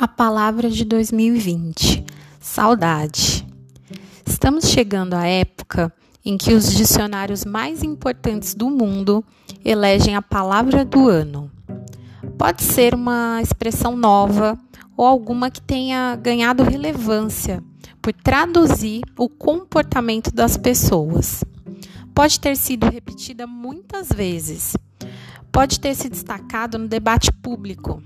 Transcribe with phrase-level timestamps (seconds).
[0.00, 2.04] A palavra de 2020:
[2.38, 3.44] saudade.
[4.24, 5.92] Estamos chegando à época
[6.24, 9.24] em que os dicionários mais importantes do mundo
[9.64, 11.50] elegem a palavra do ano.
[12.38, 14.56] Pode ser uma expressão nova
[14.96, 17.60] ou alguma que tenha ganhado relevância
[18.00, 21.42] por traduzir o comportamento das pessoas.
[22.14, 24.76] Pode ter sido repetida muitas vezes.
[25.50, 28.00] Pode ter se destacado no debate público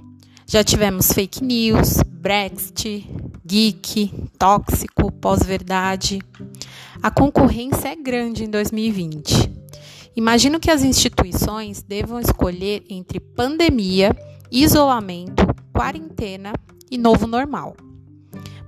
[0.53, 3.09] já tivemos fake news, Brexit,
[3.43, 6.21] geek, tóxico, pós-verdade.
[7.03, 9.51] A concorrência é grande em 2020.
[10.15, 14.15] Imagino que as instituições devam escolher entre pandemia,
[14.51, 15.43] isolamento,
[15.73, 16.53] quarentena
[16.91, 17.75] e novo normal.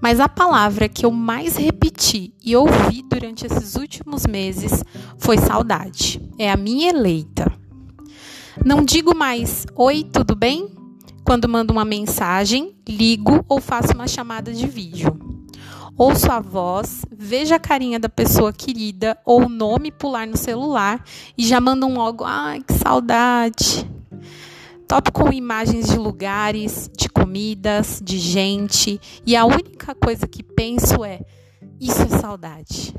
[0.00, 4.82] Mas a palavra que eu mais repeti e ouvi durante esses últimos meses
[5.18, 6.18] foi saudade.
[6.38, 7.44] É a minha eleita.
[8.64, 10.73] Não digo mais oi, tudo bem?
[11.24, 15.18] Quando mando uma mensagem, ligo ou faço uma chamada de vídeo.
[15.96, 21.02] Ouço a voz, vejo a carinha da pessoa querida ou o nome pular no celular
[21.38, 23.88] e já mando um logo, ai, que saudade.
[24.86, 31.04] Topo com imagens de lugares, de comidas, de gente e a única coisa que penso
[31.04, 31.20] é:
[31.80, 32.94] isso é saudade.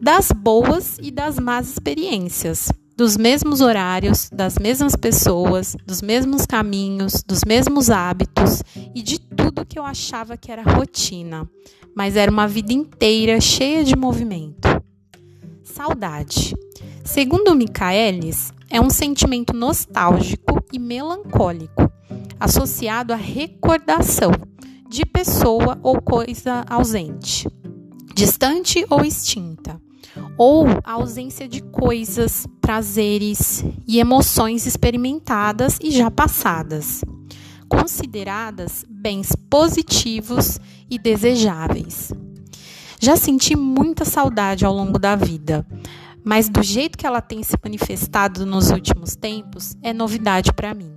[0.00, 7.22] Das boas e das más experiências, dos mesmos horários, das mesmas pessoas, dos mesmos caminhos,
[7.24, 8.60] dos mesmos hábitos
[8.92, 11.48] e de tudo que eu achava que era rotina,
[11.94, 14.66] mas era uma vida inteira cheia de movimento.
[15.62, 16.56] Saudade.
[17.04, 21.88] Segundo Michaelis, é um sentimento nostálgico e melancólico,
[22.40, 24.32] associado à recordação
[24.88, 27.46] de pessoa ou coisa ausente,
[28.12, 29.80] distante ou extinta
[30.38, 37.02] ou a ausência de coisas, prazeres e emoções experimentadas e já passadas,
[37.68, 42.12] consideradas bens positivos e desejáveis.
[43.00, 45.66] Já senti muita saudade ao longo da vida,
[46.24, 50.92] mas do jeito que ela tem se manifestado nos últimos tempos é novidade para mim.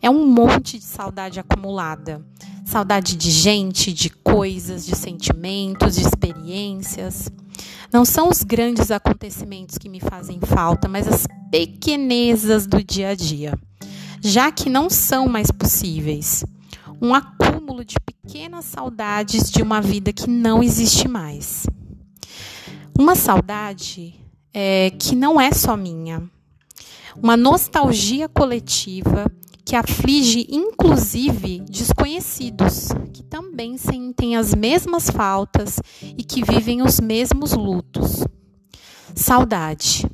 [0.00, 2.24] É um monte de saudade acumulada.
[2.64, 7.30] Saudade de gente, de coisas, de sentimentos, de experiências.
[7.92, 13.14] Não são os grandes acontecimentos que me fazem falta, mas as pequenezas do dia a
[13.14, 13.58] dia,
[14.20, 16.44] já que não são mais possíveis.
[17.00, 21.64] Um acúmulo de pequenas saudades de uma vida que não existe mais.
[22.98, 24.14] Uma saudade
[24.52, 26.28] é, que não é só minha.
[27.22, 29.30] Uma nostalgia coletiva
[29.68, 37.52] que aflige inclusive desconhecidos, que também sentem as mesmas faltas e que vivem os mesmos
[37.52, 38.24] lutos.
[39.14, 40.06] Saudade.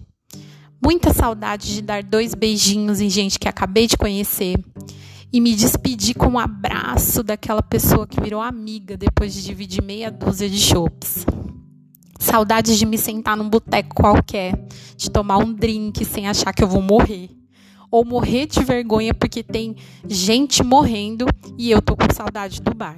[0.85, 4.57] Muita saudade de dar dois beijinhos em gente que acabei de conhecer
[5.33, 10.11] e me despedir com um abraço daquela pessoa que virou amiga depois de dividir meia
[10.11, 11.25] dúzia de chopps.
[12.19, 14.67] Saudade de me sentar num boteco qualquer,
[14.97, 17.44] de tomar um drink sem achar que eu vou morrer
[17.95, 19.77] ou morrer de vergonha porque tem
[20.09, 22.97] gente morrendo e eu tô com saudade do bar.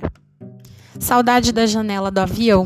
[0.98, 2.64] Saudade da janela do avião,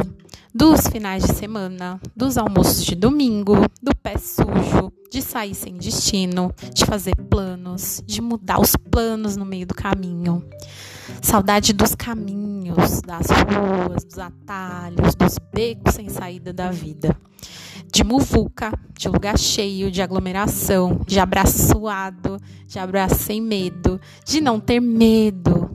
[0.55, 6.55] dos finais de semana, dos almoços de domingo, do pé sujo, de sair sem destino,
[6.73, 10.45] de fazer planos, de mudar os planos no meio do caminho.
[11.21, 17.17] Saudade dos caminhos, das ruas, dos atalhos, dos becos sem saída da vida
[17.93, 24.41] de muvuca, de lugar cheio, de aglomeração, de abraço suado, de abraço sem medo, de
[24.41, 25.71] não ter medo,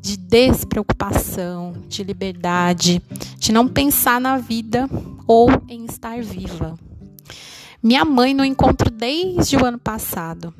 [0.00, 3.02] de despreocupação, de liberdade,
[3.38, 4.88] de não pensar na vida
[5.26, 6.74] ou em estar viva.
[7.82, 10.52] Minha mãe não encontro desde o ano passado.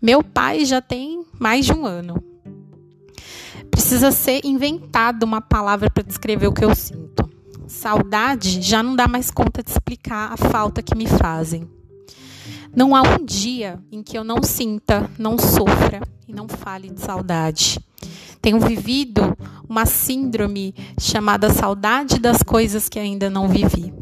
[0.00, 2.22] Meu pai já tem mais de um ano.
[3.70, 7.07] Precisa ser inventada uma palavra para descrever o que eu sinto.
[7.68, 11.68] Saudade já não dá mais conta de explicar a falta que me fazem.
[12.74, 17.00] Não há um dia em que eu não sinta, não sofra e não fale de
[17.00, 17.78] saudade.
[18.40, 19.36] Tenho vivido
[19.68, 23.92] uma síndrome chamada saudade das coisas que ainda não vivi.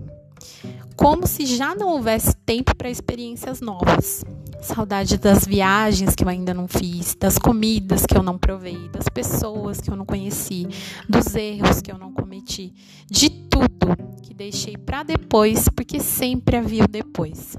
[0.94, 4.24] Como se já não houvesse tempo para experiências novas.
[4.66, 9.08] Saudade das viagens que eu ainda não fiz, das comidas que eu não provei, das
[9.08, 10.66] pessoas que eu não conheci,
[11.08, 12.74] dos erros que eu não cometi,
[13.08, 17.56] de tudo que deixei para depois, porque sempre havia o depois.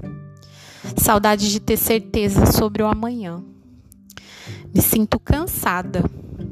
[0.98, 3.42] Saudade de ter certeza sobre o amanhã.
[4.74, 6.04] Me sinto cansada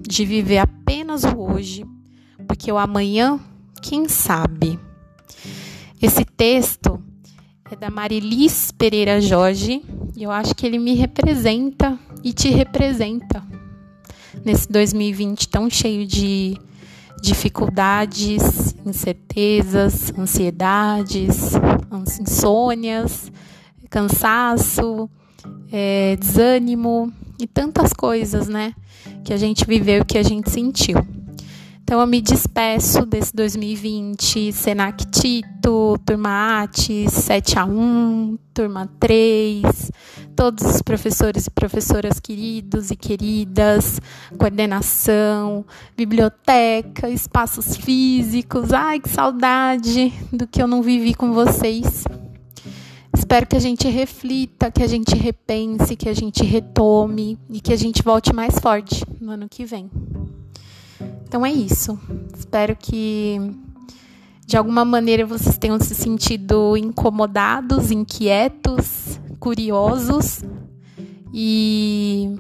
[0.09, 1.85] de viver apenas o hoje,
[2.49, 3.39] porque o amanhã,
[3.83, 4.81] quem sabe?
[6.01, 6.99] Esse texto
[7.71, 9.83] é da Marilis Pereira Jorge
[10.15, 13.43] e eu acho que ele me representa e te representa.
[14.45, 16.57] nesse 2020 tão cheio de
[17.21, 21.53] dificuldades, incertezas, ansiedades,
[22.21, 23.33] insônias,
[23.91, 25.11] cansaço,
[25.73, 28.75] é, desânimo e tantas coisas, né?
[29.25, 30.99] Que a gente viveu, que a gente sentiu.
[31.87, 39.93] Então eu me despeço desse 2020, Senac Tito, Turma ATES, 7 a 1, Turma 3,
[40.35, 44.01] todos os professores e professoras queridos e queridas,
[44.37, 45.65] coordenação,
[45.97, 48.73] biblioteca, espaços físicos.
[48.73, 52.03] Ai, que saudade do que eu não vivi com vocês.
[53.17, 57.73] Espero que a gente reflita, que a gente repense, que a gente retome e que
[57.73, 59.89] a gente volte mais forte no ano que vem.
[61.37, 62.01] Então é isso.
[62.35, 63.39] Espero que
[64.47, 70.43] de alguma maneira vocês tenham se sentido incomodados, inquietos, curiosos
[71.35, 72.35] e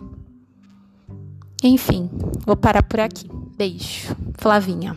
[1.63, 2.09] enfim,
[2.47, 3.29] vou parar por aqui.
[3.59, 4.17] Beijo.
[4.39, 4.97] Flavinha.